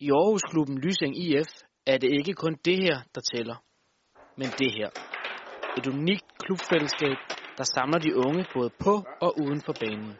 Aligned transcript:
I 0.00 0.10
Aarhusklubben 0.10 0.78
Lysing 0.78 1.14
IF 1.24 1.50
er 1.86 1.98
det 1.98 2.10
ikke 2.18 2.32
kun 2.32 2.54
det 2.64 2.78
her, 2.82 2.96
der 3.14 3.20
tæller, 3.32 3.56
men 4.36 4.48
det 4.58 4.70
her. 4.78 4.90
Et 5.78 5.86
unikt 5.86 6.28
klubfællesskab, 6.44 7.18
der 7.58 7.64
samler 7.74 7.98
de 7.98 8.16
unge 8.16 8.46
både 8.54 8.70
på 8.84 8.94
og 9.20 9.30
uden 9.42 9.60
for 9.66 9.74
banen. 9.80 10.12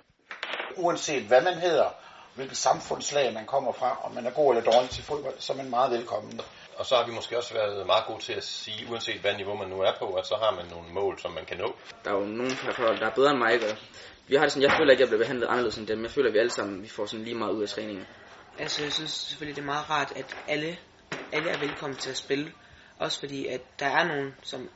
Uanset 0.77 1.23
hvad 1.29 1.43
man 1.43 1.55
hedder, 1.55 1.89
hvilket 2.37 2.57
samfundslag 2.57 3.35
man 3.35 3.47
kommer 3.47 3.73
fra, 3.73 3.91
om 4.07 4.15
man 4.15 4.27
er 4.27 4.31
god 4.31 4.49
eller 4.51 4.71
dårlig 4.71 4.91
til 4.91 5.05
fodbold, 5.05 5.39
så 5.39 5.53
er 5.53 5.57
man 5.57 5.71
meget 5.71 5.91
velkommen. 5.97 6.41
Og 6.79 6.87
så 6.87 6.97
har 6.97 7.07
vi 7.07 7.13
måske 7.15 7.37
også 7.37 7.55
været 7.55 7.87
meget 7.87 8.05
gode 8.07 8.23
til 8.23 8.33
at 8.33 8.45
sige, 8.45 8.91
uanset 8.91 9.21
hvad 9.21 9.35
niveau 9.37 9.55
man 9.55 9.69
nu 9.69 9.79
er 9.81 9.93
på, 9.99 10.07
at 10.21 10.27
så 10.27 10.37
har 10.43 10.53
man 10.59 10.67
nogle 10.75 10.89
mål, 10.99 11.19
som 11.19 11.33
man 11.33 11.45
kan 11.45 11.59
nå. 11.59 11.69
Der 12.05 12.11
er 12.11 12.15
jo 12.21 12.27
nogen 12.41 12.57
hold, 12.77 12.99
der 13.01 13.07
er 13.07 13.15
bedre 13.15 13.31
end 13.31 13.39
mig, 13.39 13.55
og 13.55 13.77
vi 14.29 14.35
har 14.37 14.43
det 14.43 14.53
sådan, 14.53 14.69
jeg 14.69 14.77
føler 14.79 14.91
ikke, 14.91 15.03
jeg 15.03 15.09
bliver 15.09 15.25
behandlet 15.25 15.47
anderledes 15.47 15.79
end 15.79 15.87
dem. 15.87 16.03
Jeg 16.03 16.11
føler, 16.11 16.29
at 16.29 16.35
vi 16.35 16.39
alle 16.39 16.57
sammen 16.59 16.83
vi 16.83 16.89
får 16.89 17.07
sådan 17.07 17.25
lige 17.25 17.39
meget 17.43 17.53
ud 17.53 17.63
af 17.63 17.69
træningen. 17.69 18.07
Altså, 18.59 18.83
jeg 18.83 18.93
synes 18.93 19.11
selvfølgelig, 19.11 19.57
det 19.57 19.63
er 19.63 19.67
meget 19.75 19.91
rart, 19.91 20.13
at 20.17 20.37
alle, 20.49 20.77
alle 21.33 21.51
er 21.51 21.59
velkommen 21.59 21.99
til 21.99 22.11
at 22.11 22.17
spille. 22.17 22.53
Også 22.99 23.21
fordi, 23.21 23.47
at 23.47 23.61
der 23.81 23.87
er 23.87 24.05
nogen, 24.09 24.35
som, 24.43 24.69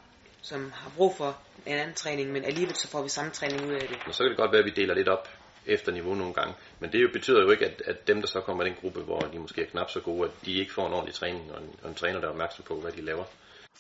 som 0.43 0.71
har 0.75 0.91
brug 0.97 1.15
for 1.17 1.39
en 1.67 1.79
anden 1.79 1.95
træning, 1.95 2.33
men 2.33 2.45
alligevel 2.45 2.75
så 2.75 2.89
får 2.89 3.03
vi 3.03 3.09
samme 3.09 3.31
træning 3.31 3.67
ud 3.69 3.73
af 3.73 3.81
det. 3.81 3.97
Og 4.07 4.15
så 4.15 4.23
kan 4.23 4.31
det 4.31 4.39
godt 4.39 4.53
være, 4.53 4.65
at 4.65 4.71
vi 4.71 4.81
deler 4.81 4.95
lidt 4.95 5.09
op 5.09 5.29
efter 5.67 5.93
niveau 5.93 6.15
nogle 6.15 6.35
gange. 6.35 6.55
Men 6.81 6.93
det 6.93 7.13
betyder 7.13 7.43
jo 7.43 7.51
ikke, 7.51 7.67
at, 7.67 7.83
at 7.87 8.09
dem, 8.09 8.21
der 8.21 8.27
så 8.27 8.41
kommer 8.41 8.65
i 8.65 8.69
den 8.69 8.77
gruppe, 8.81 9.01
hvor 9.01 9.21
de 9.21 9.39
måske 9.39 9.63
er 9.63 9.67
knap 9.67 9.91
så 9.91 10.01
gode, 10.01 10.29
at 10.29 10.35
de 10.45 10.53
ikke 10.53 10.73
får 10.73 10.87
en 10.87 10.93
ordentlig 10.93 11.15
træning, 11.15 11.53
og 11.53 11.63
en, 11.63 11.71
og 11.83 11.89
en 11.89 11.95
træner, 11.95 12.21
der 12.21 12.27
er 12.27 12.31
opmærksom 12.31 12.65
på, 12.69 12.81
hvad 12.81 12.93
de 12.93 13.01
laver. 13.01 13.25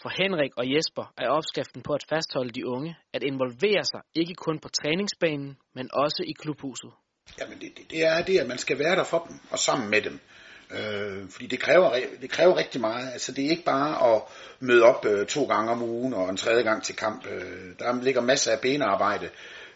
For 0.03 0.11
Henrik 0.23 0.53
og 0.56 0.64
Jesper 0.75 1.12
er 1.19 1.28
opskriften 1.28 1.83
på 1.83 1.92
at 1.92 2.05
fastholde 2.09 2.50
de 2.50 2.66
unge 2.66 2.97
at 3.12 3.23
involvere 3.23 3.84
sig 3.84 4.00
ikke 4.14 4.34
kun 4.34 4.59
på 4.59 4.69
træningsbanen, 4.69 5.59
men 5.75 5.91
også 5.92 6.23
i 6.27 6.33
klubhuset. 6.33 6.92
Jamen 7.41 7.61
det, 7.61 7.73
det, 7.77 7.91
det 7.91 8.05
er 8.05 8.23
det, 8.23 8.39
at 8.39 8.47
man 8.47 8.59
skal 8.59 8.79
være 8.79 8.97
der 8.97 9.05
for 9.05 9.27
dem 9.29 9.39
og 9.51 9.59
sammen 9.59 9.91
med 9.91 10.03
dem. 10.03 10.21
Øh, 10.71 11.31
fordi 11.31 11.47
det 11.47 11.61
kræver, 11.61 12.01
det 12.20 12.31
kræver 12.31 12.56
rigtig 12.56 12.81
meget. 12.81 13.12
Altså 13.12 13.33
det 13.33 13.47
er 13.47 13.51
ikke 13.51 13.65
bare 13.65 14.15
at 14.15 14.23
møde 14.61 14.83
op 14.83 15.06
øh, 15.06 15.27
to 15.27 15.45
gange 15.45 15.70
om 15.70 15.83
ugen 15.83 16.15
og 16.15 16.28
en 16.28 16.37
tredje 16.37 16.62
gang 16.62 16.83
til 16.83 16.97
kamp. 16.97 17.27
Øh, 17.27 17.78
der 17.78 18.03
ligger 18.03 18.20
masser 18.20 18.53
af 18.53 18.61
benarbejde 18.61 19.28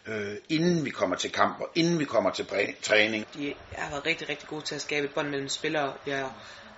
øh, 0.07 0.35
inden 0.49 0.85
vi 0.85 0.89
kommer 0.89 1.15
til 1.15 1.31
kamp 1.31 1.61
og 1.61 1.69
inden 1.75 1.99
vi 1.99 2.05
kommer 2.05 2.31
til 2.31 2.47
træning. 2.81 3.27
De 3.33 3.53
har 3.71 3.89
været 3.89 4.05
rigtig, 4.05 4.29
rigtig 4.29 4.49
gode 4.49 4.61
til 4.61 4.75
at 4.75 4.81
skabe 4.81 5.05
et 5.05 5.13
bånd 5.13 5.29
mellem 5.29 5.49
spillere. 5.49 5.93
Vi 6.05 6.11
har 6.11 6.33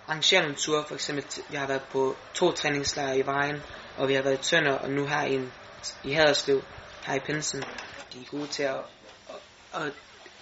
arrangeret 0.07 0.43
nogle 0.43 0.55
ture, 0.55 0.83
for 0.87 0.95
eksempel 0.95 1.25
vi 1.49 1.57
har 1.57 1.67
været 1.67 1.83
på 1.91 2.15
to 2.33 2.51
træningslejre 2.51 3.17
i 3.17 3.25
Vejen, 3.25 3.61
og 3.97 4.07
vi 4.07 4.13
har 4.13 4.21
været 4.21 4.39
i 4.39 4.49
Tønder, 4.49 4.73
og 4.73 4.89
nu 4.89 5.05
her 5.05 5.25
i, 5.25 5.41
i 6.03 6.11
Haderslev, 6.11 6.61
her 7.05 7.15
i 7.15 7.19
Pinsen. 7.19 7.63
De 8.13 8.19
er 8.19 8.25
gode 8.31 8.47
til 8.47 8.63
at, 8.63 8.79
at, 9.29 9.81
at 9.81 9.91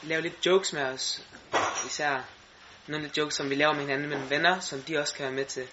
lave 0.03 0.21
lidt 0.21 0.45
jokes 0.45 0.73
med 0.73 0.81
os, 0.81 1.27
især 1.85 2.29
nogle 2.87 3.03
lidt 3.05 3.17
jokes, 3.17 3.35
som 3.35 3.49
vi 3.49 3.55
laver 3.55 3.73
med 3.73 3.81
hinanden 3.81 4.09
med 4.09 4.29
venner, 4.29 4.59
som 4.59 4.79
de 4.79 4.97
også 4.97 5.15
kan 5.15 5.23
være 5.23 5.35
med 5.35 5.45
til. 5.45 5.63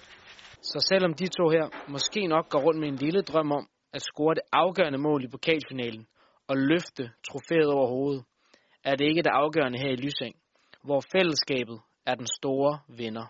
Så 0.61 0.85
selvom 0.89 1.13
de 1.13 1.27
to 1.27 1.49
her 1.49 1.65
måske 1.87 2.27
nok 2.27 2.49
går 2.49 2.59
rundt 2.59 2.79
med 2.79 2.87
en 2.87 2.95
lille 2.95 3.21
drøm 3.21 3.51
om 3.51 3.67
at 3.93 4.01
score 4.01 4.35
det 4.35 4.43
afgørende 4.51 4.97
mål 4.97 5.23
i 5.23 5.27
pokalfinalen 5.27 6.07
og 6.47 6.57
løfte 6.57 7.11
trofæet 7.27 7.69
over 7.77 7.87
hovedet, 7.87 8.23
er 8.83 8.95
det 8.95 9.05
ikke 9.05 9.23
det 9.23 9.33
afgørende 9.33 9.79
her 9.79 9.91
i 9.91 9.95
Lysing, 9.95 10.35
hvor 10.83 11.01
fællesskabet 11.15 11.79
er 12.05 12.15
den 12.15 12.27
store 12.39 12.79
vinder. 12.87 13.25